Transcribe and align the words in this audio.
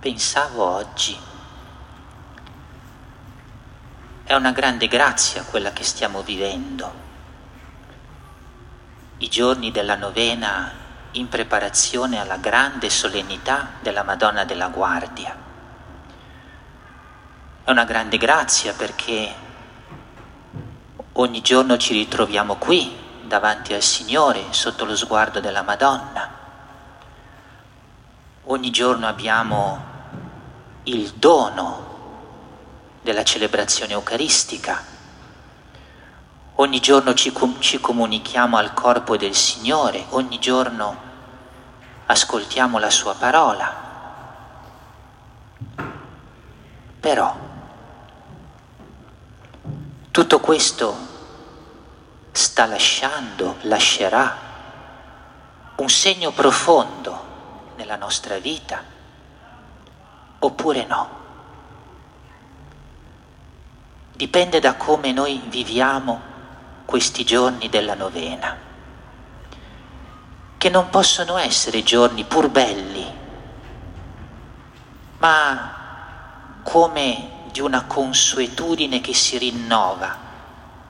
pensavo 0.00 0.64
oggi, 0.64 1.18
è 4.22 4.34
una 4.34 4.52
grande 4.52 4.86
grazia 4.88 5.42
quella 5.42 5.72
che 5.72 5.82
stiamo 5.82 6.22
vivendo. 6.22 7.06
I 9.18 9.28
giorni 9.28 9.70
della 9.72 9.96
novena 9.96 10.70
in 11.12 11.28
preparazione 11.28 12.20
alla 12.20 12.36
grande 12.36 12.90
solennità 12.90 13.70
della 13.80 14.04
Madonna 14.04 14.44
della 14.44 14.68
Guardia. 14.68 15.34
È 17.64 17.70
una 17.70 17.84
grande 17.84 18.18
grazia 18.18 18.74
perché 18.74 19.34
ogni 21.12 21.40
giorno 21.40 21.76
ci 21.76 21.94
ritroviamo 21.94 22.56
qui 22.56 22.94
davanti 23.24 23.74
al 23.74 23.82
Signore 23.82 24.44
sotto 24.50 24.84
lo 24.84 24.94
sguardo 24.94 25.40
della 25.40 25.62
Madonna. 25.62 26.36
Ogni 28.44 28.70
giorno 28.70 29.06
abbiamo 29.06 29.87
il 30.88 31.12
dono 31.12 31.86
della 33.02 33.22
celebrazione 33.22 33.92
eucaristica. 33.92 34.82
Ogni 36.56 36.80
giorno 36.80 37.14
ci, 37.14 37.30
com- 37.30 37.60
ci 37.60 37.78
comunichiamo 37.78 38.56
al 38.56 38.72
corpo 38.72 39.16
del 39.16 39.34
Signore, 39.34 40.06
ogni 40.10 40.38
giorno 40.38 41.06
ascoltiamo 42.06 42.78
la 42.78 42.90
sua 42.90 43.14
parola. 43.14 43.86
Però 47.00 47.36
tutto 50.10 50.40
questo 50.40 50.96
sta 52.32 52.64
lasciando, 52.64 53.56
lascerà 53.62 54.46
un 55.76 55.88
segno 55.88 56.32
profondo 56.32 57.26
nella 57.76 57.96
nostra 57.96 58.38
vita, 58.38 58.96
oppure 60.38 60.86
no? 60.86 61.18
dipende 64.18 64.58
da 64.58 64.74
come 64.74 65.12
noi 65.12 65.40
viviamo 65.46 66.20
questi 66.84 67.24
giorni 67.24 67.68
della 67.68 67.94
novena, 67.94 68.56
che 70.58 70.68
non 70.70 70.90
possono 70.90 71.36
essere 71.36 71.84
giorni 71.84 72.24
pur 72.24 72.48
belli, 72.48 73.06
ma 75.18 76.58
come 76.64 77.30
di 77.52 77.60
una 77.60 77.84
consuetudine 77.84 79.00
che 79.00 79.14
si 79.14 79.38
rinnova 79.38 80.16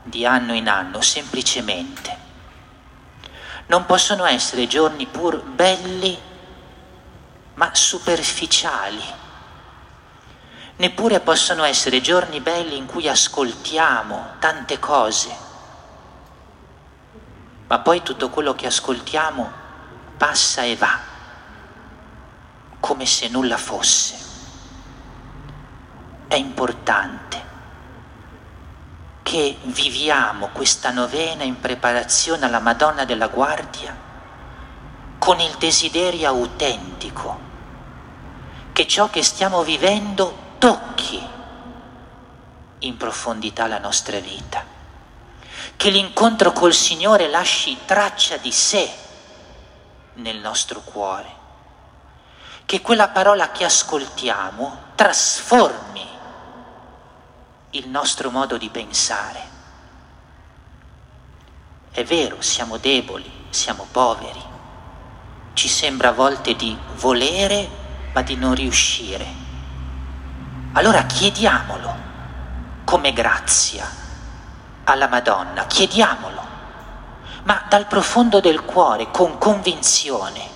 di 0.03 0.25
anno 0.25 0.55
in 0.55 0.67
anno, 0.67 1.03
semplicemente. 1.03 2.17
Non 3.67 3.85
possono 3.85 4.25
essere 4.25 4.67
giorni 4.67 5.05
pur 5.05 5.43
belli, 5.43 6.19
ma 7.53 7.75
superficiali 7.75 9.27
Neppure 10.79 11.19
possono 11.19 11.65
essere 11.65 12.01
giorni 12.01 12.39
belli 12.39 12.77
in 12.77 12.87
cui 12.87 13.09
ascoltiamo 13.09 14.35
tante 14.39 14.79
cose, 14.79 15.37
ma 17.67 17.81
poi 17.81 18.01
tutto 18.03 18.31
quello 18.31 18.55
che 18.55 18.67
ascoltiamo 18.67 19.51
passa 20.17 20.63
e 20.63 20.77
va, 20.77 20.97
come 22.79 23.07
se 23.07 23.29
nulla 23.29 23.57
fosse. 23.57 24.15
È 26.29 26.37
importante 26.37 27.43
che 29.23 29.59
viviamo 29.63 30.51
questa 30.53 30.93
novena 30.93 31.43
in 31.43 31.59
preparazione 31.59 32.45
alla 32.45 32.61
Madonna 32.61 33.05
della 33.05 33.27
Guardia 33.27 33.97
con 35.19 35.41
il 35.41 35.57
desiderio 35.59 36.29
autentico 36.29 37.47
che 38.73 38.87
ciò 38.87 39.11
che 39.11 39.25
stiamo 39.25 39.65
vivendo 39.65 40.47
tocchi 40.59 41.25
in 42.81 42.97
profondità 42.97 43.67
la 43.67 43.79
nostra 43.79 44.19
vita, 44.19 44.65
che 45.77 45.91
l'incontro 45.91 46.53
col 46.53 46.75
Signore 46.75 47.29
lasci 47.29 47.79
traccia 47.85 48.37
di 48.37 48.53
sé 48.53 48.91
nel 50.15 50.39
nostro 50.39 50.81
cuore, 50.81 51.37
che 52.67 52.81
quella 52.81 53.09
parola 53.09 53.51
che 53.51 53.65
ascoltiamo 53.65 54.87
trasformi 54.95 56.07
il 57.71 57.89
nostro 57.89 58.31
modo 58.31 58.57
di 58.57 58.69
pensare. 58.69 59.57
È 61.91 62.05
vero, 62.05 62.41
siamo 62.41 62.77
deboli, 62.77 63.47
siamo 63.51 63.87
poveri, 63.91 64.43
ci 65.55 65.69
sembra 65.69 66.09
a 66.09 66.13
volte 66.13 66.55
di 66.55 66.77
volere 66.97 67.87
ma 68.13 68.23
di 68.23 68.37
non 68.37 68.55
riuscire 68.55 69.47
allora 70.73 71.05
chiediamolo 71.05 72.07
come 72.85 73.13
grazia 73.13 73.87
alla 74.85 75.09
Madonna, 75.09 75.67
chiediamolo, 75.67 76.47
ma 77.43 77.65
dal 77.69 77.87
profondo 77.87 78.41
del 78.41 78.63
cuore, 78.63 79.11
con 79.11 79.39
convinzione, 79.39 80.49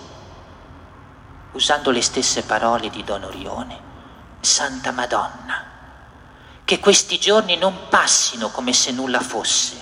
usando 1.53 1.91
le 1.91 2.01
stesse 2.01 2.43
parole 2.43 2.89
di 2.89 3.05
Don 3.05 3.25
Orione, 3.25 3.79
Santa 4.41 4.93
Madonna, 4.93 5.65
che 6.65 6.79
questi 6.79 7.19
giorni 7.19 7.57
non 7.57 7.89
passino 7.91 8.49
come 8.49 8.73
se 8.73 8.93
nulla 8.93 9.21
fosse, 9.21 9.81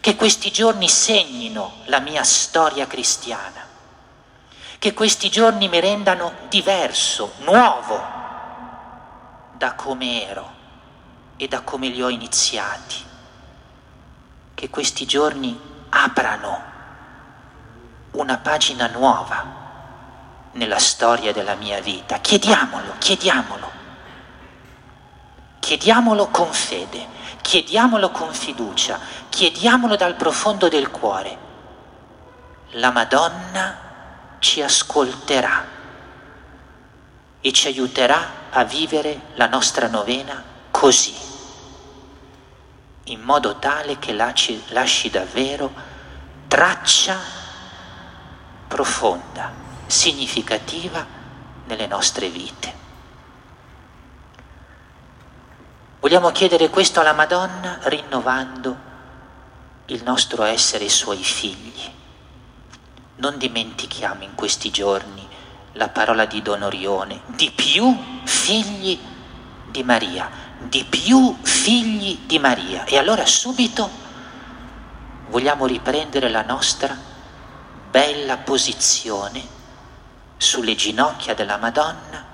che 0.00 0.16
questi 0.16 0.50
giorni 0.50 0.88
segnino 0.88 1.74
la 1.84 2.00
mia 2.00 2.24
storia 2.24 2.88
cristiana, 2.88 3.64
che 4.78 4.92
questi 4.94 5.30
giorni 5.30 5.68
mi 5.68 5.78
rendano 5.78 6.32
diverso, 6.48 7.34
nuovo, 7.44 8.21
da 9.62 9.74
come 9.74 10.28
ero 10.28 10.50
e 11.36 11.46
da 11.46 11.60
come 11.60 11.86
li 11.86 12.02
ho 12.02 12.08
iniziati. 12.08 12.96
Che 14.54 14.70
questi 14.70 15.06
giorni 15.06 15.56
aprano 15.88 16.62
una 18.12 18.38
pagina 18.38 18.88
nuova 18.88 19.60
nella 20.54 20.80
storia 20.80 21.32
della 21.32 21.54
mia 21.54 21.80
vita. 21.80 22.18
Chiediamolo, 22.18 22.94
chiediamolo. 22.98 23.70
Chiediamolo 25.60 26.26
con 26.26 26.52
fede, 26.52 27.06
chiediamolo 27.40 28.10
con 28.10 28.34
fiducia, 28.34 28.98
chiediamolo 29.28 29.94
dal 29.94 30.16
profondo 30.16 30.68
del 30.68 30.90
cuore. 30.90 31.38
La 32.72 32.90
Madonna 32.90 33.78
ci 34.40 34.60
ascolterà 34.60 35.64
e 37.40 37.52
ci 37.52 37.68
aiuterà 37.68 38.41
a 38.54 38.64
vivere 38.64 39.28
la 39.34 39.46
nostra 39.46 39.88
novena 39.88 40.42
così, 40.70 41.14
in 43.04 43.20
modo 43.20 43.56
tale 43.56 43.98
che 43.98 44.12
lasci, 44.12 44.62
lasci 44.68 45.08
davvero 45.08 45.72
traccia 46.48 47.16
profonda, 48.68 49.50
significativa 49.86 51.06
nelle 51.64 51.86
nostre 51.86 52.28
vite. 52.28 52.80
Vogliamo 56.00 56.30
chiedere 56.30 56.68
questo 56.68 57.00
alla 57.00 57.12
Madonna 57.12 57.78
rinnovando 57.84 58.76
il 59.86 60.02
nostro 60.02 60.42
essere 60.42 60.88
suoi 60.88 61.22
figli. 61.22 61.90
Non 63.16 63.38
dimentichiamo 63.38 64.24
in 64.24 64.34
questi 64.34 64.70
giorni 64.70 65.30
la 65.72 65.88
parola 65.88 66.26
di 66.26 66.42
Don 66.42 66.62
Orione, 66.62 67.22
di 67.26 67.50
più 67.50 67.96
figli 68.24 68.98
di 69.66 69.82
Maria, 69.82 70.30
di 70.58 70.84
più 70.84 71.36
figli 71.42 72.20
di 72.26 72.38
Maria. 72.38 72.84
E 72.84 72.98
allora 72.98 73.24
subito 73.26 73.88
vogliamo 75.28 75.66
riprendere 75.66 76.28
la 76.28 76.42
nostra 76.42 76.96
bella 77.90 78.36
posizione 78.38 79.60
sulle 80.36 80.74
ginocchia 80.74 81.34
della 81.34 81.56
Madonna 81.56 82.30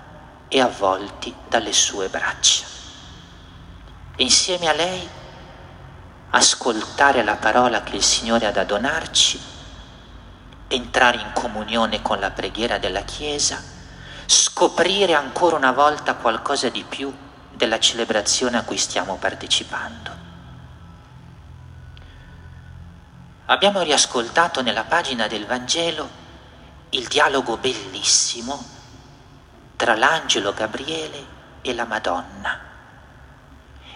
e 0.48 0.60
avvolti 0.60 1.34
dalle 1.48 1.72
sue 1.72 2.08
braccia. 2.08 2.64
E 4.16 4.22
insieme 4.22 4.68
a 4.68 4.72
lei 4.72 5.08
ascoltare 6.30 7.22
la 7.22 7.36
parola 7.36 7.82
che 7.82 7.96
il 7.96 8.02
Signore 8.02 8.46
ha 8.46 8.50
da 8.50 8.64
donarci 8.64 9.56
entrare 10.68 11.18
in 11.18 11.32
comunione 11.32 12.02
con 12.02 12.20
la 12.20 12.30
preghiera 12.30 12.78
della 12.78 13.02
Chiesa, 13.02 13.62
scoprire 14.26 15.14
ancora 15.14 15.56
una 15.56 15.72
volta 15.72 16.14
qualcosa 16.14 16.68
di 16.68 16.84
più 16.84 17.12
della 17.52 17.80
celebrazione 17.80 18.58
a 18.58 18.62
cui 18.62 18.76
stiamo 18.76 19.16
partecipando. 19.16 20.26
Abbiamo 23.46 23.80
riascoltato 23.80 24.60
nella 24.60 24.84
pagina 24.84 25.26
del 25.26 25.46
Vangelo 25.46 26.26
il 26.90 27.06
dialogo 27.06 27.56
bellissimo 27.56 28.62
tra 29.76 29.96
l'angelo 29.96 30.52
Gabriele 30.52 31.36
e 31.62 31.74
la 31.74 31.84
Madonna 31.84 32.60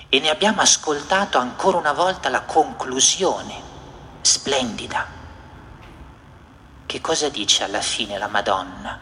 e 0.08 0.20
ne 0.20 0.30
abbiamo 0.30 0.60
ascoltato 0.60 1.38
ancora 1.38 1.76
una 1.76 1.92
volta 1.92 2.28
la 2.28 2.42
conclusione 2.42 3.60
splendida 4.22 5.20
che 6.92 7.00
cosa 7.00 7.30
dice 7.30 7.64
alla 7.64 7.80
fine 7.80 8.18
la 8.18 8.28
Madonna 8.28 9.00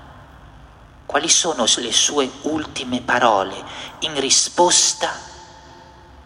quali 1.06 1.28
sono 1.28 1.64
le 1.78 1.90
sue 1.90 2.30
ultime 2.42 3.00
parole 3.00 3.64
in 4.00 4.20
risposta 4.20 5.10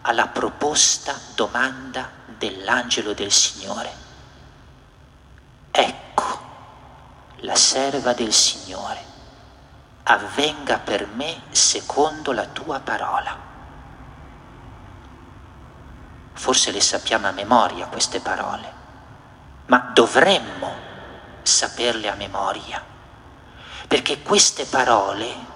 alla 0.01 0.27
proposta 0.27 1.19
domanda 1.33 2.07
dell'angelo 2.37 3.13
del 3.13 3.31
Signore. 3.31 3.91
Ecco 5.71 6.39
la 7.37 7.55
serva 7.55 8.13
del 8.13 8.31
Signore, 8.31 9.03
avvenga 10.03 10.77
per 10.77 11.07
me 11.07 11.41
secondo 11.49 12.31
la 12.31 12.45
tua 12.45 12.79
parola. 12.79 13.35
Forse 16.31 16.69
le 16.69 16.81
sappiamo 16.81 17.25
a 17.25 17.31
memoria 17.31 17.87
queste 17.87 18.19
parole, 18.19 18.71
ma 19.65 19.79
dovremmo 19.95 20.84
saperle 21.45 22.09
a 22.09 22.15
memoria 22.15 22.93
perché 23.87 24.21
queste 24.21 24.65
parole, 24.65 25.53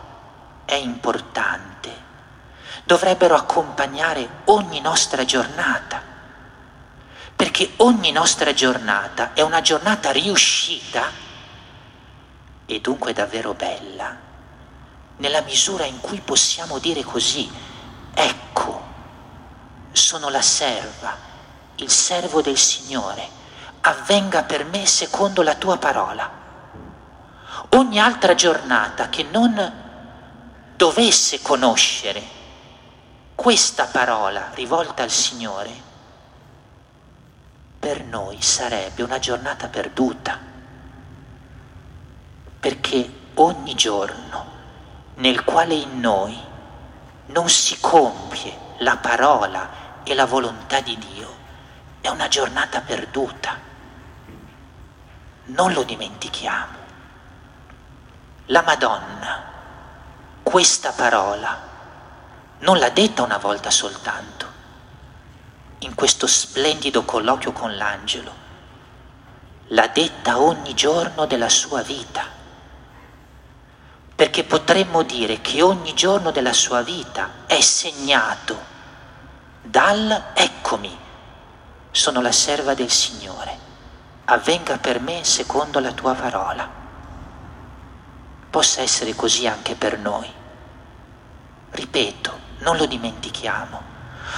è 0.66 0.76
importante, 0.76 2.08
dovrebbero 2.84 3.36
accompagnare 3.36 4.42
ogni 4.46 4.80
nostra 4.82 5.26
giornata, 5.26 6.02
perché 7.36 7.72
ogni 7.78 8.12
nostra 8.12 8.54
giornata 8.54 9.34
è 9.34 9.42
una 9.42 9.62
giornata 9.62 10.12
riuscita 10.12 11.12
e 12.66 12.80
dunque 12.82 13.14
davvero 13.14 13.54
bella, 13.54 14.16
nella 15.18 15.42
misura 15.42 15.86
in 15.86 16.00
cui 16.00 16.20
possiamo 16.20 16.78
dire 16.78 17.04
così, 17.04 17.50
ecco, 18.14 18.88
sono 19.92 20.30
la 20.30 20.42
serva, 20.42 21.18
il 21.78 21.90
servo 21.90 22.42
del 22.42 22.58
Signore, 22.58 23.38
avvenga 23.82 24.44
per 24.44 24.66
me 24.66 24.86
secondo 24.86 25.42
la 25.42 25.56
tua 25.56 25.78
parola 25.78 26.40
ogni 27.70 28.00
altra 28.00 28.34
giornata 28.34 29.10
che 29.10 29.24
non 29.24 29.74
dovesse 30.76 31.42
conoscere 31.42 32.38
questa 33.36 33.86
parola 33.86 34.50
rivolta 34.54 35.04
al 35.04 35.10
Signore, 35.10 35.88
per 37.80 38.04
noi 38.04 38.42
sarebbe 38.42 39.04
una 39.04 39.20
giornata 39.20 39.68
perduta, 39.68 40.38
perché 42.60 43.14
ogni 43.36 43.76
giorno 43.76 44.58
nel 45.16 45.44
quale 45.44 45.76
in 45.76 46.00
noi 46.00 46.38
non 47.28 47.48
si 47.50 47.78
compie 47.80 48.58
la 48.80 48.98
parola 48.98 49.70
e 50.04 50.14
la 50.14 50.26
volontà 50.26 50.82
di 50.82 50.98
Dio 50.98 51.38
è 52.02 52.10
una 52.10 52.28
giornata 52.28 52.82
perduta. 52.82 53.69
Non 55.50 55.74
lo 55.74 55.84
dimentichiamo. 55.84 56.78
La 58.48 58.64
Madonna 58.64 59.50
questa 60.50 60.92
parola 60.94 61.60
non 62.62 62.80
l'ha 62.80 62.90
detta 62.90 63.22
una 63.22 63.38
volta 63.38 63.70
soltanto, 63.70 64.48
in 65.80 65.94
questo 65.94 66.26
splendido 66.26 67.04
colloquio 67.04 67.52
con 67.52 67.78
l'angelo, 67.78 68.34
l'ha 69.68 69.88
detta 69.90 70.40
ogni 70.40 70.74
giorno 70.74 71.28
della 71.28 71.50
sua 71.50 71.84
vita, 71.84 72.26
perché 74.16 74.44
potremmo 74.44 75.04
dire 75.04 75.40
che 75.40 75.62
ogni 75.62 75.94
giorno 75.94 76.32
della 76.32 76.54
sua 76.54 76.82
vita 76.82 77.46
è 77.46 77.62
segnato 77.62 78.60
dal 79.62 80.32
eccomi, 80.34 80.98
sono 81.92 82.22
la 82.22 82.32
serva 82.32 82.74
del 82.74 82.90
Signore, 82.90 83.69
avvenga 84.32 84.78
per 84.78 85.00
me 85.00 85.24
secondo 85.24 85.80
la 85.80 85.92
tua 85.92 86.14
parola. 86.14 86.70
Possa 88.50 88.82
essere 88.82 89.16
così 89.16 89.48
anche 89.48 89.76
per 89.76 89.98
noi. 89.98 90.32
Ripeto, 91.72 92.40
non 92.60 92.78
lo 92.78 92.86
dimentichiamo, 92.86 93.82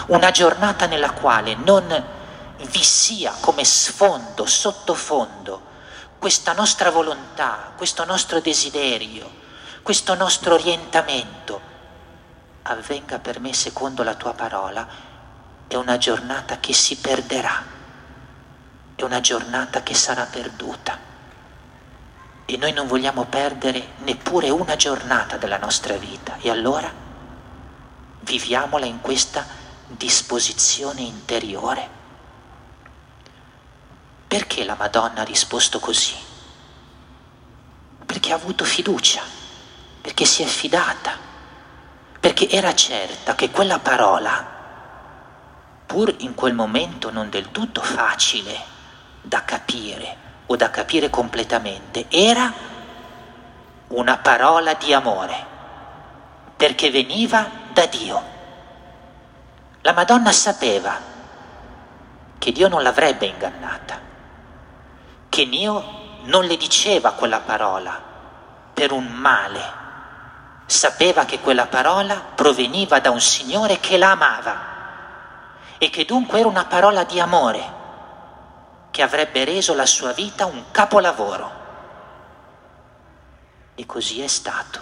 una 0.08 0.32
giornata 0.32 0.86
nella 0.86 1.12
quale 1.12 1.56
non 1.56 2.06
vi 2.70 2.84
sia 2.84 3.34
come 3.40 3.66
sfondo, 3.66 4.46
sottofondo, 4.46 5.70
questa 6.20 6.54
nostra 6.54 6.90
volontà, 6.90 7.72
questo 7.76 8.06
nostro 8.06 8.40
desiderio, 8.40 9.30
questo 9.82 10.14
nostro 10.16 10.54
orientamento 10.54 11.70
avvenga 12.64 13.20
per 13.20 13.40
me 13.40 13.54
secondo 13.54 14.04
la 14.04 14.14
tua 14.14 14.34
parola, 14.34 14.88
è 15.68 15.76
una 15.76 15.98
giornata 15.98 16.60
che 16.60 16.74
si 16.74 16.98
perderà, 16.98 17.80
una 19.06 19.22
giornata 19.22 19.84
che 19.84 19.94
sarà 19.94 20.26
perduta 20.26 21.10
e 22.46 22.58
noi 22.58 22.74
non 22.74 22.88
vogliamo 22.88 23.26
perdere 23.26 23.94
neppure 24.00 24.50
una 24.50 24.76
giornata 24.76 25.38
della 25.38 25.58
nostra 25.58 25.96
vita 25.96 26.38
e 26.42 26.50
allora 26.50 26.92
viviamola 28.20 28.86
in 28.86 29.00
questa 29.00 29.46
disposizione 29.88 31.02
interiore. 31.02 32.00
Perché 34.28 34.66
la 34.66 34.76
Madonna 34.76 35.22
ha 35.22 35.24
risposto 35.24 35.80
così? 35.80 36.14
Perché 38.06 38.32
ha 38.32 38.36
avuto 38.36 38.66
fiducia, 38.66 39.22
perché 40.02 40.26
si 40.26 40.44
è 40.44 40.46
fidata, 40.46 41.18
perché 42.20 42.50
era 42.50 42.76
certa 42.76 43.36
che 43.36 43.50
quella 43.50 43.80
parola, 43.80 44.60
pur 45.86 46.14
in 46.20 46.36
quel 46.36 46.54
momento 46.54 47.12
non 47.12 47.30
del 47.30 47.50
tutto 47.52 47.82
facile 47.82 48.80
da 49.22 49.44
capire, 49.44 50.18
o 50.48 50.56
da 50.56 50.70
capire 50.70 51.10
completamente, 51.10 52.06
era 52.10 52.52
una 53.88 54.18
parola 54.18 54.74
di 54.74 54.94
amore, 54.94 55.46
perché 56.56 56.90
veniva 56.90 57.48
da 57.72 57.86
Dio. 57.86 58.24
La 59.82 59.94
Madonna 59.94 60.32
sapeva 60.32 61.10
che 62.38 62.52
Dio 62.52 62.68
non 62.68 62.84
l'avrebbe 62.84 63.26
ingannata, 63.26 64.00
che 65.30 65.48
Dio 65.48 66.00
non 66.24 66.46
le 66.46 66.58
diceva 66.58 67.12
quella 67.12 67.40
parola 67.40 68.00
per 68.74 68.92
un 68.92 69.08
male, 69.08 69.62
sapeva 70.66 71.26
che 71.26 71.40
quella 71.40 71.68
parola 71.68 72.16
proveniva 72.16 73.00
da 73.00 73.12
un 73.12 73.22
Signore 73.22 73.80
che 73.80 73.98
la 73.98 74.12
amava 74.12 74.70
e 75.78 75.90
che 75.90 76.06
dunque 76.06 76.40
era 76.40 76.48
una 76.48 76.66
parola 76.66 77.04
di 77.04 77.20
amore 77.20 77.80
che 78.92 79.02
avrebbe 79.02 79.46
reso 79.46 79.74
la 79.74 79.86
sua 79.86 80.12
vita 80.12 80.46
un 80.46 80.66
capolavoro. 80.70 81.60
E 83.74 83.86
così 83.86 84.22
è 84.22 84.28
stato. 84.28 84.80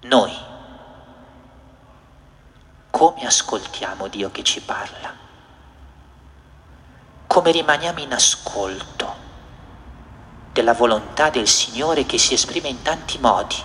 Noi, 0.00 0.34
come 2.88 3.26
ascoltiamo 3.26 4.08
Dio 4.08 4.30
che 4.30 4.42
ci 4.42 4.62
parla? 4.62 5.14
Come 7.26 7.50
rimaniamo 7.52 8.00
in 8.00 8.12
ascolto 8.12 9.28
della 10.52 10.72
volontà 10.72 11.28
del 11.28 11.46
Signore 11.46 12.06
che 12.06 12.18
si 12.18 12.32
esprime 12.34 12.68
in 12.68 12.80
tanti 12.82 13.18
modi? 13.18 13.62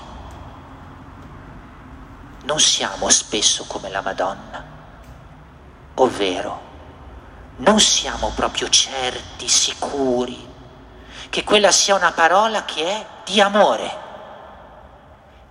Non 2.43 2.59
siamo 2.59 3.09
spesso 3.09 3.63
come 3.65 3.89
la 3.89 4.01
Madonna, 4.01 4.63
ovvero 5.95 6.64
non 7.57 7.79
siamo 7.79 8.31
proprio 8.35 8.67
certi, 8.69 9.47
sicuri 9.47 10.53
che 11.29 11.43
quella 11.43 11.71
sia 11.71 11.95
una 11.95 12.11
parola 12.11 12.65
che 12.65 12.85
è 12.85 13.05
di 13.25 13.39
amore 13.39 14.03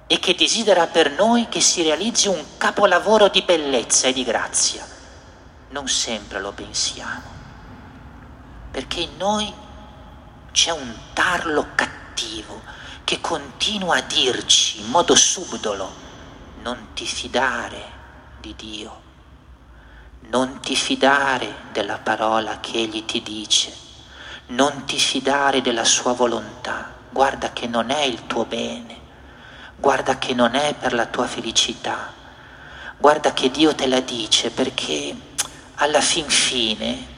e 0.07 0.19
che 0.19 0.35
desidera 0.35 0.87
per 0.87 1.13
noi 1.13 1.49
che 1.49 1.61
si 1.61 1.83
realizzi 1.83 2.29
un 2.29 2.43
capolavoro 2.59 3.29
di 3.29 3.43
bellezza 3.43 4.09
e 4.09 4.13
di 4.13 4.23
grazia. 4.25 4.87
Non 5.71 5.89
sempre 5.89 6.41
lo 6.41 6.53
pensiamo, 6.53 7.23
perché 8.71 9.01
in 9.01 9.17
noi 9.17 9.53
c'è 10.53 10.71
un 10.71 10.95
tarlo 11.13 11.69
cattivo 11.75 12.63
che 13.03 13.21
continua 13.21 13.97
a 13.97 14.03
dirci 14.03 14.81
in 14.81 14.87
modo 14.89 15.15
subdolo, 15.15 15.93
non 16.63 16.93
ti 16.95 17.07
fidare 17.07 17.93
di 18.41 18.55
Dio 18.55 19.04
non 20.29 20.61
ti 20.61 20.75
fidare 20.75 21.55
della 21.73 21.99
parola 21.99 22.59
che 22.61 22.79
egli 22.79 23.05
ti 23.05 23.23
dice, 23.23 23.73
non 24.47 24.85
ti 24.85 24.99
fidare 24.99 25.61
della 25.61 25.85
sua 25.85 26.13
volontà, 26.13 26.93
guarda 27.11 27.53
che 27.53 27.67
non 27.67 27.91
è 27.91 28.03
il 28.03 28.27
tuo 28.27 28.45
bene, 28.45 29.01
guarda 29.77 30.19
che 30.19 30.33
non 30.35 30.55
è 30.55 30.75
per 30.75 30.95
la 30.95 31.07
tua 31.07 31.27
felicità, 31.27 32.13
guarda 32.97 33.33
che 33.33 33.51
Dio 33.51 33.75
te 33.75 33.87
la 33.87 34.01
dice 34.01 34.51
perché 34.51 35.15
alla 35.77 36.01
fin 36.01 36.29
fine 36.29 37.13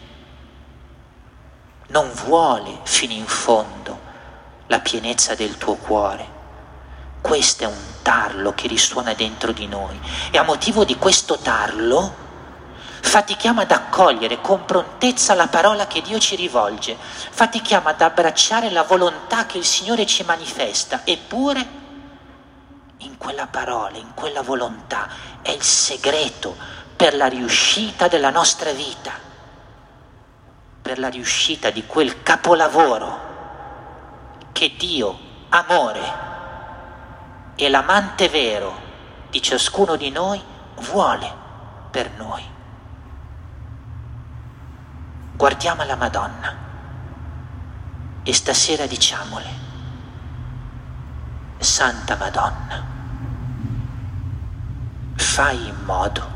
non 1.89 2.11
vuole 2.25 2.81
fino 2.83 3.13
in 3.13 3.27
fondo 3.27 4.01
la 4.67 4.81
pienezza 4.81 5.35
del 5.35 5.57
tuo 5.57 5.77
cuore. 5.77 6.35
Questo 7.21 7.65
è 7.65 7.67
un 7.67 7.85
tarlo 8.03 8.53
che 8.53 8.67
risuona 8.67 9.15
dentro 9.15 9.53
di 9.53 9.67
noi. 9.67 9.99
E 10.31 10.39
a 10.39 10.43
motivo 10.43 10.85
di 10.85 10.97
questo 10.97 11.39
tarlo 11.39 12.25
fatichiamo 13.01 13.61
ad 13.61 13.71
accogliere 13.71 14.41
con 14.41 14.65
prontezza 14.65 15.35
la 15.35 15.47
parola 15.47 15.87
che 15.87 16.03
Dio 16.03 16.19
ci 16.19 16.37
rivolge, 16.37 16.97
fatichiamo 16.99 17.89
ad 17.89 18.01
abbracciare 18.01 18.71
la 18.71 18.83
volontà 18.83 19.47
che 19.47 19.59
il 19.59 19.65
Signore 19.65 20.07
ci 20.07 20.23
manifesta, 20.25 21.03
eppure 21.05 21.85
in 22.99 23.17
quella 23.19 23.47
parola, 23.47 23.97
in 23.99 24.15
quella 24.15 24.43
volontà 24.43 25.09
è 25.43 25.51
il 25.51 25.63
segreto 25.63 26.57
per 26.97 27.15
la 27.15 27.27
riuscita 27.27 28.09
della 28.09 28.31
nostra 28.31 28.73
vita, 28.73 29.13
per 30.81 30.99
la 30.99 31.09
riuscita 31.09 31.71
di 31.71 31.85
quel 31.85 32.23
capolavoro 32.23 33.35
che 34.53 34.75
Dio, 34.77 35.19
amore 35.51 36.25
e 37.55 37.69
l'amante 37.69 38.29
vero 38.29 38.85
di 39.29 39.43
ciascuno 39.43 39.97
di 39.97 40.11
noi 40.11 40.41
vuole 40.77 41.31
per 41.91 42.11
noi. 42.17 42.56
Guardiamo 45.37 45.85
la 45.85 45.97
Madonna 45.97 46.57
e 48.23 48.33
stasera 48.33 48.87
diciamole, 48.87 49.51
Santa 51.59 52.17
Madonna, 52.17 52.83
fai 55.15 55.69
in 55.69 55.77
modo 55.85 56.31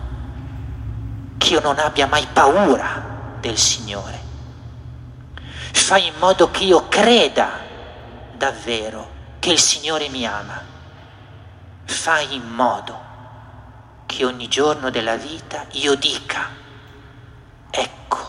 che 1.39 1.55
io 1.55 1.61
non 1.63 1.79
abbia 1.79 2.07
mai 2.07 2.27
paura 2.31 3.03
del 3.41 3.57
Signore. 3.57 4.21
Fai 5.73 6.07
in 6.07 6.15
modo 6.19 6.51
che 6.51 6.65
io 6.65 6.87
creda 6.89 7.53
davvero 8.37 9.11
che 9.39 9.53
il 9.53 9.59
Signore 9.59 10.11
mi 10.11 10.27
ama. 10.27 10.61
Fai 11.85 12.35
in 12.35 12.47
modo 12.47 13.01
che 14.05 14.27
ogni 14.27 14.49
giorno 14.49 14.91
della 14.91 15.17
vita 15.17 15.65
io 15.71 15.95
dica, 15.95 16.49
ecco, 17.71 18.20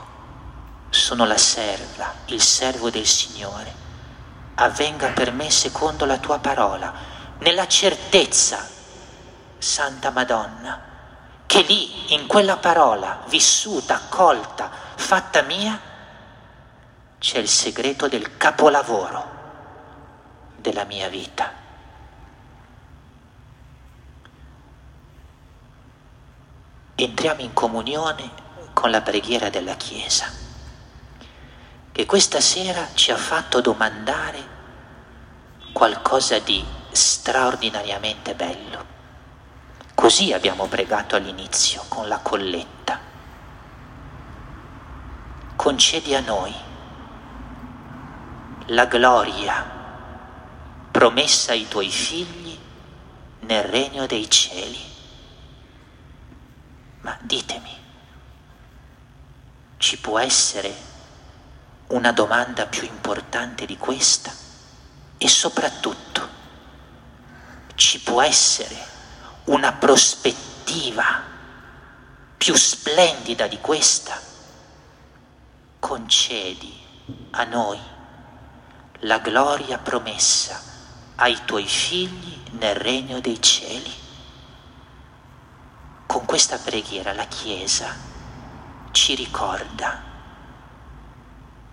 sono 1.02 1.26
la 1.26 1.38
serva, 1.38 2.14
il 2.26 2.42
servo 2.42 2.92
del 2.92 3.08
Signore. 3.08 3.74
Avvenga 4.56 5.08
per 5.10 5.32
me 5.34 5.50
secondo 5.50 6.06
la 6.06 6.20
tua 6.20 6.38
parola, 6.38 6.94
nella 7.40 7.68
certezza, 7.68 8.70
Santa 9.58 10.12
Madonna, 10.12 10.80
che 11.48 11.64
lì, 11.64 12.14
in 12.14 12.28
quella 12.28 12.58
parola, 12.58 13.24
vissuta, 13.28 13.96
accolta, 13.96 14.70
fatta 14.96 15.42
mia, 15.42 15.80
c'è 17.18 17.40
il 17.40 17.50
segreto 17.50 18.08
del 18.08 18.38
capolavoro 18.38 19.40
della 20.58 20.84
mia 20.84 21.10
vita. 21.10 21.52
Entriamo 26.94 27.42
in 27.42 27.54
comunione 27.54 28.30
con 28.74 28.92
la 28.92 29.02
preghiera 29.02 29.50
della 29.50 29.76
Chiesa 29.76 30.50
che 31.92 32.06
questa 32.06 32.40
sera 32.40 32.88
ci 32.94 33.12
ha 33.12 33.18
fatto 33.18 33.60
domandare 33.60 34.60
qualcosa 35.74 36.40
di 36.40 36.64
straordinariamente 36.92 38.34
bello. 38.34 38.86
Così 39.94 40.34
abbiamo 40.34 40.68
pregato 40.68 41.16
all'inizio 41.16 41.84
con 41.88 42.08
la 42.08 42.20
colletta. 42.20 43.00
Concedi 45.56 46.16
a 46.16 46.22
noi 46.22 46.54
la 48.68 48.86
gloria 48.86 49.80
promessa 50.92 51.52
ai 51.52 51.68
tuoi 51.68 51.90
figli 51.90 52.58
nel 53.42 53.64
regno 53.64 54.06
dei 54.06 54.30
cieli. 54.30 54.80
Ma 57.02 57.18
ditemi, 57.22 57.78
ci 59.78 59.98
può 60.00 60.20
essere 60.20 60.90
una 61.92 62.12
domanda 62.12 62.68
più 62.68 62.84
importante 62.84 63.66
di 63.66 63.78
questa? 63.78 64.32
E 65.18 65.28
soprattutto, 65.28 66.28
ci 67.76 68.00
può 68.00 68.22
essere 68.22 68.76
una 69.46 69.74
prospettiva 69.74 71.22
più 72.38 72.56
splendida 72.56 73.48
di 73.48 73.60
questa? 73.60 74.20
Concedi 75.80 76.80
a 77.32 77.44
noi 77.44 77.80
la 79.02 79.20
gloria 79.20 79.78
promessa 79.78 80.62
ai 81.16 81.40
tuoi 81.46 81.66
figli 81.68 82.42
nel 82.52 82.76
regno 82.76 83.20
dei 83.20 83.42
cieli. 83.42 83.94
Con 86.06 86.26
questa 86.26 86.58
preghiera 86.58 87.14
la 87.14 87.26
Chiesa 87.26 87.96
ci 88.92 89.16
ricorda 89.16 90.11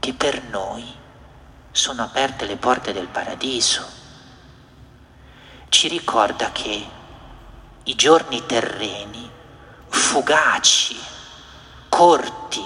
che 0.09 0.15
per 0.15 0.43
noi 0.45 0.91
sono 1.71 2.03
aperte 2.03 2.47
le 2.47 2.57
porte 2.57 2.95
del 2.95 3.09
paradiso. 3.09 3.87
Ci 5.69 5.87
ricorda 5.89 6.51
che 6.51 6.87
i 7.83 7.95
giorni 7.95 8.47
terreni, 8.47 9.31
fugaci, 9.89 10.99
corti, 11.91 12.65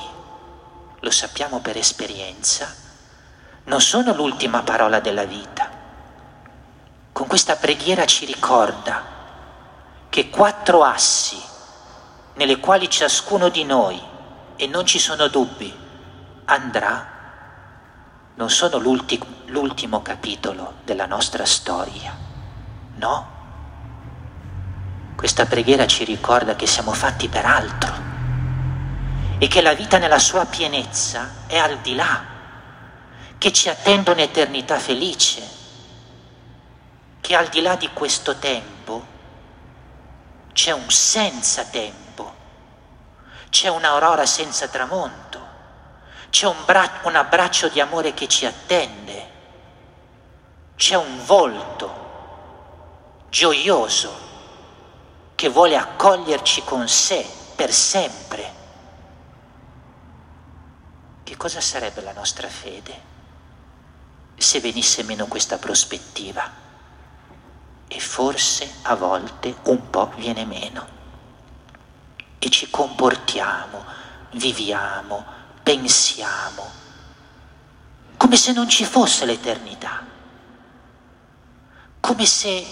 lo 1.00 1.10
sappiamo 1.10 1.58
per 1.58 1.76
esperienza, 1.76 2.72
non 3.64 3.80
sono 3.80 4.14
l'ultima 4.14 4.62
parola 4.62 5.00
della 5.00 5.24
vita. 5.24 5.68
Con 7.10 7.26
questa 7.26 7.56
preghiera 7.56 8.06
ci 8.06 8.24
ricorda 8.24 9.02
che 10.08 10.30
quattro 10.30 10.84
assi 10.84 11.42
nelle 12.34 12.60
quali 12.60 12.88
ciascuno 12.88 13.48
di 13.48 13.64
noi, 13.64 14.00
e 14.54 14.68
non 14.68 14.86
ci 14.86 15.00
sono 15.00 15.26
dubbi, 15.26 15.76
andrà 16.44 17.11
non 18.34 18.48
sono 18.50 18.78
l'ultimo, 18.78 20.02
capitolo 20.02 20.74
della 20.84 21.06
nostra 21.06 21.44
storia, 21.44 22.16
no? 22.94 23.30
Questa 25.14 25.44
preghiera 25.46 25.86
ci 25.86 26.04
ricorda 26.04 26.56
che 26.56 26.66
siamo 26.66 26.92
fatti 26.92 27.28
per 27.28 27.44
altro 27.44 28.10
e 29.38 29.48
che 29.48 29.60
la 29.60 29.74
vita 29.74 29.98
nella 29.98 30.18
sua 30.18 30.46
pienezza 30.46 31.46
è 31.46 31.58
al 31.58 31.78
di 31.78 31.94
là, 31.94 32.24
che 33.36 33.52
ci 33.52 33.68
attende 33.68 34.10
un'eternità 34.10 34.78
felice, 34.78 35.42
che 37.20 37.36
al 37.36 37.48
di 37.48 37.60
là 37.60 37.76
di 37.76 37.90
questo 37.92 38.36
tempo 38.36 39.04
c'è 40.52 40.72
un 40.72 40.90
senza 40.90 41.64
tempo, 41.64 42.34
c'è 43.50 43.68
un'aurora 43.68 44.24
senza 44.26 44.68
tramonto 44.68 45.31
c'è 46.32 46.46
un, 46.46 46.64
bra- 46.64 47.00
un 47.02 47.14
abbraccio 47.14 47.68
di 47.68 47.78
amore 47.78 48.14
che 48.14 48.26
ci 48.26 48.46
attende, 48.46 49.30
c'è 50.76 50.96
un 50.96 51.22
volto 51.26 53.26
gioioso 53.28 54.10
che 55.34 55.50
vuole 55.50 55.76
accoglierci 55.76 56.64
con 56.64 56.88
sé 56.88 57.26
per 57.54 57.70
sempre. 57.70 58.52
Che 61.22 61.36
cosa 61.36 61.60
sarebbe 61.60 62.00
la 62.00 62.14
nostra 62.14 62.48
fede 62.48 63.10
se 64.34 64.60
venisse 64.60 65.02
meno 65.02 65.26
questa 65.26 65.58
prospettiva? 65.58 66.50
E 67.86 68.00
forse 68.00 68.76
a 68.84 68.94
volte 68.94 69.54
un 69.64 69.90
po' 69.90 70.10
viene 70.16 70.46
meno. 70.46 70.86
E 72.38 72.48
ci 72.48 72.70
comportiamo, 72.70 73.84
viviamo, 74.30 75.40
pensiamo, 75.62 76.70
come 78.16 78.36
se 78.36 78.52
non 78.52 78.68
ci 78.68 78.84
fosse 78.84 79.24
l'eternità, 79.24 80.04
come 82.00 82.26
se 82.26 82.66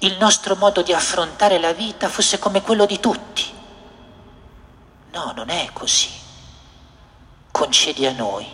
il 0.00 0.16
nostro 0.18 0.54
modo 0.56 0.82
di 0.82 0.92
affrontare 0.92 1.58
la 1.58 1.72
vita 1.72 2.08
fosse 2.08 2.38
come 2.38 2.62
quello 2.62 2.86
di 2.86 3.00
tutti. 3.00 3.54
No, 5.12 5.32
non 5.34 5.48
è 5.48 5.70
così. 5.72 6.10
Concedi 7.50 8.04
a 8.06 8.12
noi 8.12 8.46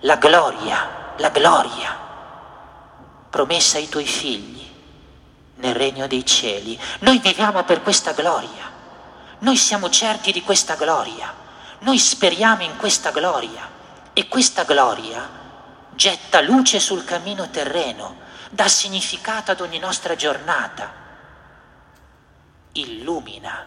la 0.00 0.16
gloria, 0.16 1.12
la 1.18 1.28
gloria 1.28 2.06
promessa 3.28 3.76
ai 3.76 3.88
tuoi 3.88 4.06
figli 4.06 4.66
nel 5.56 5.74
regno 5.74 6.06
dei 6.06 6.24
cieli. 6.24 6.78
Noi 7.00 7.18
viviamo 7.18 7.62
per 7.64 7.82
questa 7.82 8.12
gloria, 8.12 8.70
noi 9.40 9.56
siamo 9.56 9.90
certi 9.90 10.32
di 10.32 10.42
questa 10.42 10.76
gloria. 10.76 11.46
Noi 11.80 11.98
speriamo 11.98 12.62
in 12.62 12.76
questa 12.76 13.10
gloria 13.10 13.68
e 14.12 14.26
questa 14.26 14.64
gloria 14.64 15.36
getta 15.94 16.40
luce 16.40 16.80
sul 16.80 17.04
cammino 17.04 17.50
terreno, 17.50 18.16
dà 18.50 18.68
significato 18.68 19.50
ad 19.50 19.60
ogni 19.60 19.78
nostra 19.78 20.16
giornata, 20.16 20.92
illumina 22.72 23.66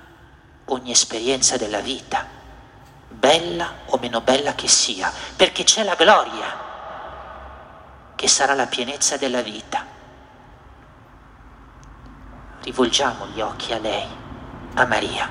ogni 0.65 0.91
esperienza 0.91 1.57
della 1.57 1.79
vita, 1.79 2.25
bella 3.09 3.73
o 3.87 3.97
meno 3.97 4.21
bella 4.21 4.55
che 4.55 4.67
sia, 4.67 5.11
perché 5.35 5.63
c'è 5.63 5.83
la 5.83 5.95
gloria 5.95 6.69
che 8.15 8.27
sarà 8.27 8.53
la 8.53 8.67
pienezza 8.67 9.17
della 9.17 9.41
vita. 9.41 9.85
Rivolgiamo 12.61 13.27
gli 13.27 13.41
occhi 13.41 13.73
a 13.73 13.79
lei, 13.79 14.07
a 14.75 14.85
Maria, 14.85 15.29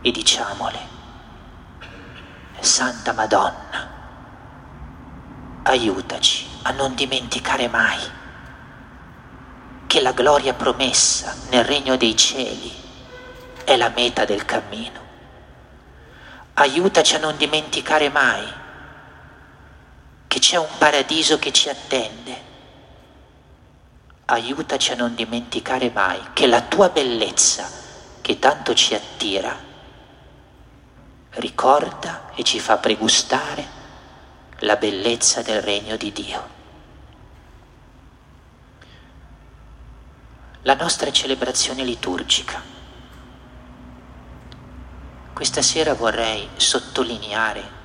e 0.00 0.10
diciamole, 0.10 0.93
Santa 2.64 3.12
Madonna, 3.12 3.90
aiutaci 5.64 6.46
a 6.62 6.70
non 6.70 6.94
dimenticare 6.94 7.68
mai 7.68 8.00
che 9.86 10.00
la 10.00 10.12
gloria 10.12 10.54
promessa 10.54 11.34
nel 11.50 11.62
regno 11.62 11.96
dei 11.96 12.16
cieli 12.16 12.72
è 13.64 13.76
la 13.76 13.90
meta 13.90 14.24
del 14.24 14.46
cammino. 14.46 15.00
Aiutaci 16.54 17.16
a 17.16 17.18
non 17.18 17.36
dimenticare 17.36 18.08
mai 18.08 18.44
che 20.26 20.38
c'è 20.38 20.56
un 20.56 20.78
paradiso 20.78 21.38
che 21.38 21.52
ci 21.52 21.68
attende. 21.68 22.42
Aiutaci 24.24 24.92
a 24.92 24.96
non 24.96 25.14
dimenticare 25.14 25.90
mai 25.90 26.18
che 26.32 26.46
la 26.46 26.62
tua 26.62 26.88
bellezza, 26.88 27.68
che 28.22 28.38
tanto 28.38 28.72
ci 28.74 28.94
attira, 28.94 29.72
ricorda 31.34 32.30
e 32.34 32.42
ci 32.42 32.60
fa 32.60 32.76
pregustare 32.78 33.82
la 34.58 34.76
bellezza 34.76 35.42
del 35.42 35.60
regno 35.60 35.96
di 35.96 36.12
Dio. 36.12 36.52
La 40.62 40.74
nostra 40.74 41.10
celebrazione 41.12 41.84
liturgica. 41.84 42.62
Questa 45.32 45.62
sera 45.62 45.94
vorrei 45.94 46.48
sottolineare 46.56 47.82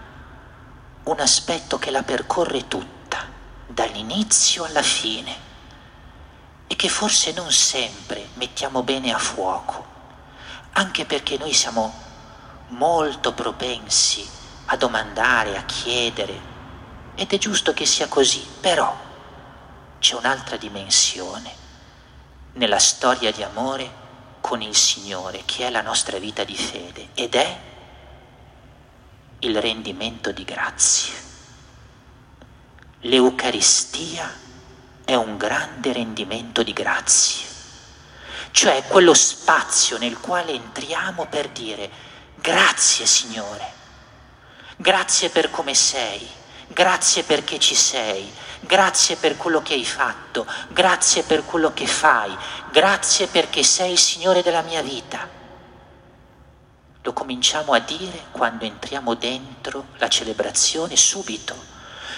un 1.04 1.20
aspetto 1.20 1.80
che 1.80 1.92
la 1.92 2.04
percorre 2.04 2.68
tutta, 2.68 3.26
dall'inizio 3.68 4.64
alla 4.64 4.84
fine, 4.84 5.48
e 6.68 6.76
che 6.76 6.88
forse 6.88 7.34
non 7.34 7.52
sempre 7.52 8.28
mettiamo 8.36 8.84
bene 8.84 9.12
a 9.12 9.18
fuoco, 9.18 9.86
anche 10.74 11.06
perché 11.06 11.38
noi 11.38 11.52
siamo 11.52 12.08
molto 12.70 13.34
propensi 13.34 14.28
a 14.66 14.78
domandare, 14.78 15.58
a 15.58 15.64
chiedere, 15.64 16.48
ed 17.16 17.34
è 17.34 17.38
giusto 17.38 17.74
che 17.74 17.86
sia 17.86 18.08
così, 18.08 18.46
però 18.60 18.96
c'è 20.00 20.16
un'altra 20.16 20.58
dimensione 20.58 21.52
nella 22.54 22.80
storia 22.80 23.32
di 23.32 23.44
amore 23.44 23.92
con 24.42 24.62
il 24.62 24.76
Signore, 24.76 25.44
che 25.46 25.68
è 25.68 25.70
la 25.70 25.82
nostra 25.82 26.18
vita 26.18 26.44
di 26.44 26.56
fede, 26.56 27.10
ed 27.14 27.36
è 27.36 27.60
il 29.40 29.60
rendimento 29.60 30.32
di 30.32 30.44
grazie. 30.44 31.14
L'Eucaristia 33.02 34.32
è 35.06 35.16
un 35.16 35.38
grande 35.38 35.94
rendimento 35.94 36.64
di 36.64 36.74
grazie, 36.74 37.48
cioè 38.52 38.84
quello 38.84 39.14
spazio 39.14 39.98
nel 39.98 40.20
quale 40.20 40.52
entriamo 40.52 41.26
per 41.26 41.50
dire 41.50 42.08
grazie 42.42 43.06
Signore, 43.06 43.74
grazie 44.78 45.30
per 45.30 45.50
come 45.50 45.74
sei, 45.74 46.38
Grazie 46.72 47.24
perché 47.24 47.58
ci 47.58 47.74
sei, 47.74 48.32
grazie 48.60 49.16
per 49.16 49.38
quello 49.38 49.60
che 49.64 49.74
hai 49.74 49.84
fatto, 49.84 50.46
grazie 50.68 51.24
per 51.24 51.44
quello 51.44 51.74
che 51.74 51.88
fai, 51.88 52.34
grazie 52.72 53.26
perché 53.26 53.64
sei 53.64 53.94
il 53.94 53.98
Signore 53.98 54.44
della 54.44 54.62
mia 54.62 54.84
vita. 54.84 55.28
Lo 57.02 57.12
cominciamo 57.12 57.74
a 57.74 57.80
dire 57.80 58.26
quando 58.30 58.66
entriamo 58.66 59.16
dentro 59.16 59.88
la 59.98 60.08
celebrazione 60.10 60.96
subito, 60.96 61.56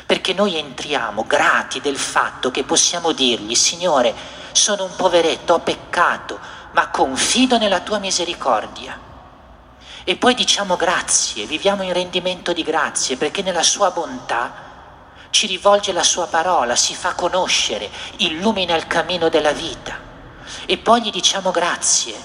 perché 0.06 0.34
noi 0.34 0.58
entriamo 0.58 1.24
grati 1.24 1.80
del 1.80 1.98
fatto 1.98 2.52
che 2.52 2.66
possiamo 2.66 3.14
dirgli, 3.14 3.56
Signore, 3.56 4.14
sono 4.52 4.84
un 4.84 4.96
poveretto, 4.98 5.54
ho 5.54 5.60
peccato, 5.60 6.38
ma 6.74 6.90
confido 6.90 7.58
nella 7.58 7.80
tua 7.80 8.00
misericordia. 8.00 9.11
E 10.04 10.16
poi 10.16 10.34
diciamo 10.34 10.76
grazie, 10.76 11.46
viviamo 11.46 11.84
in 11.84 11.94
rendimento 11.94 12.54
di 12.54 12.64
grazie 12.64 13.18
perché 13.18 13.44
nella 13.44 13.62
sua 13.62 13.92
bontà 13.92 14.70
ci 15.30 15.46
rivolge 15.46 15.94
la 15.94 16.04
sua 16.04 16.26
parola, 16.26 16.76
si 16.76 16.96
fa 16.96 17.14
conoscere, 17.14 17.90
illumina 18.18 18.76
il 18.76 18.88
cammino 18.88 19.30
della 19.30 19.52
vita. 19.52 19.98
E 20.66 20.78
poi 20.78 21.04
gli 21.04 21.12
diciamo 21.12 21.52
grazie. 21.52 22.16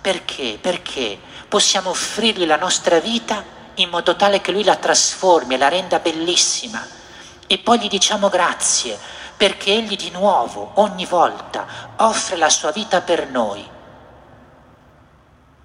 Perché? 0.00 0.56
Perché 0.60 1.18
possiamo 1.48 1.90
offrirgli 1.90 2.46
la 2.46 2.56
nostra 2.56 3.00
vita 3.00 3.42
in 3.74 3.88
modo 3.88 4.14
tale 4.14 4.40
che 4.40 4.52
lui 4.52 4.62
la 4.62 4.76
trasformi 4.76 5.54
e 5.54 5.58
la 5.58 5.68
renda 5.68 5.98
bellissima. 5.98 6.86
E 7.48 7.58
poi 7.58 7.80
gli 7.80 7.88
diciamo 7.88 8.28
grazie 8.28 8.96
perché 9.36 9.72
egli 9.72 9.96
di 9.96 10.10
nuovo, 10.10 10.72
ogni 10.74 11.04
volta, 11.04 11.66
offre 11.96 12.36
la 12.36 12.48
sua 12.48 12.70
vita 12.70 13.00
per 13.02 13.28
noi 13.28 13.74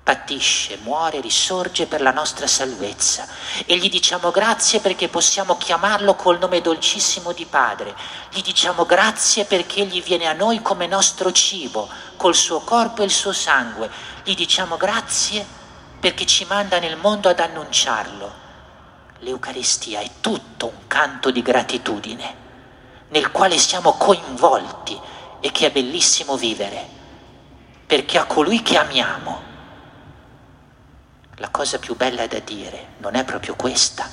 patisce, 0.03 0.79
muore, 0.81 1.21
risorge 1.21 1.85
per 1.85 2.01
la 2.01 2.11
nostra 2.11 2.47
salvezza. 2.47 3.27
E 3.65 3.77
gli 3.77 3.89
diciamo 3.89 4.31
grazie 4.31 4.79
perché 4.79 5.07
possiamo 5.07 5.57
chiamarlo 5.57 6.15
col 6.15 6.39
nome 6.39 6.61
dolcissimo 6.61 7.31
di 7.31 7.45
Padre, 7.45 7.95
gli 8.31 8.41
diciamo 8.41 8.85
grazie 8.85 9.45
perché 9.45 9.81
egli 9.81 10.01
viene 10.01 10.27
a 10.27 10.33
noi 10.33 10.61
come 10.61 10.87
nostro 10.87 11.31
cibo, 11.31 11.87
col 12.17 12.35
suo 12.35 12.61
corpo 12.61 13.01
e 13.01 13.05
il 13.05 13.11
suo 13.11 13.31
sangue, 13.31 13.89
gli 14.23 14.33
diciamo 14.35 14.77
grazie 14.77 15.45
perché 15.99 16.25
ci 16.25 16.45
manda 16.45 16.79
nel 16.79 16.97
mondo 16.97 17.29
ad 17.29 17.39
annunciarlo. 17.39 18.39
L'Eucaristia 19.19 19.99
è 19.99 20.09
tutto 20.19 20.65
un 20.65 20.87
canto 20.87 21.29
di 21.29 21.43
gratitudine 21.43 22.39
nel 23.09 23.29
quale 23.29 23.57
siamo 23.57 23.93
coinvolti 23.93 24.99
e 25.41 25.51
che 25.51 25.67
è 25.67 25.71
bellissimo 25.71 26.37
vivere, 26.37 26.87
perché 27.85 28.17
a 28.17 28.25
colui 28.25 28.61
che 28.61 28.77
amiamo 28.77 29.49
la 31.41 31.49
cosa 31.49 31.79
più 31.79 31.95
bella 31.95 32.27
da 32.27 32.37
dire 32.37 32.93
non 32.97 33.15
è 33.15 33.25
proprio 33.25 33.55
questa. 33.55 34.07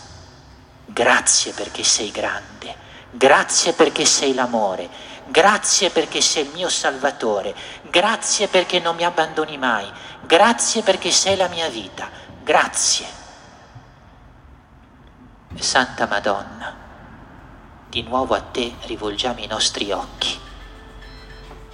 Grazie 0.86 1.52
perché 1.52 1.84
sei 1.84 2.10
grande, 2.10 2.74
grazie 3.10 3.74
perché 3.74 4.06
sei 4.06 4.32
l'amore, 4.32 4.88
grazie 5.26 5.90
perché 5.90 6.22
sei 6.22 6.46
il 6.46 6.52
mio 6.54 6.70
Salvatore, 6.70 7.54
grazie 7.82 8.48
perché 8.48 8.80
non 8.80 8.96
mi 8.96 9.04
abbandoni 9.04 9.58
mai, 9.58 9.86
grazie 10.22 10.82
perché 10.82 11.10
sei 11.10 11.36
la 11.36 11.48
mia 11.48 11.68
vita, 11.68 12.08
grazie. 12.42 13.06
Santa 15.54 16.06
Madonna, 16.06 16.74
di 17.90 18.02
nuovo 18.02 18.34
a 18.34 18.40
te 18.40 18.74
rivolgiamo 18.86 19.40
i 19.40 19.46
nostri 19.46 19.92
occhi. 19.92 20.40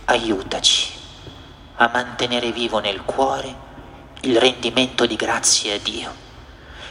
Aiutaci 0.07 0.93
a 1.77 1.89
mantenere 1.93 2.51
vivo 2.51 2.81
nel 2.81 3.03
cuore 3.05 3.73
il 4.25 4.41
rendimento 4.41 5.05
di 5.05 5.17
grazie 5.17 5.75
a 5.75 5.79
Dio. 5.79 6.23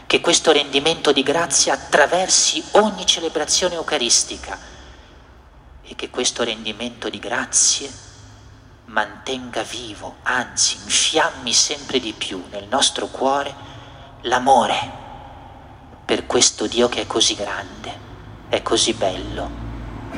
Che 0.06 0.22
questo 0.22 0.52
rendimento 0.52 1.12
di 1.12 1.24
grazie 1.24 1.72
attraversi 1.72 2.64
ogni 2.72 3.06
celebrazione 3.06 3.76
eucaristica 3.76 4.58
e 5.82 5.96
che 5.96 6.10
questo 6.10 6.44
rendimento 6.44 7.10
di 7.10 7.18
grazie 7.18 7.92
mantenga 8.86 9.64
vivo, 9.64 10.18
anzi 10.24 10.76
infiammi 10.84 11.52
sempre 11.52 12.00
di 12.00 12.14
più 12.14 12.44
nel 12.52 12.68
nostro 12.68 13.08
cuore 13.08 13.56
l'amore 14.22 15.02
per 16.06 16.28
questo 16.28 16.68
Dio 16.68 16.88
che 16.90 17.02
è 17.02 17.08
così 17.08 17.34
grande, 17.34 18.00
è 18.50 18.62
così 18.62 18.94
bello, 18.94 19.50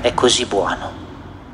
è 0.02 0.14
così 0.14 0.46
buono. 0.46 1.05